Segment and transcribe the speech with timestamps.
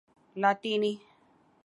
[0.41, 0.93] لاطینی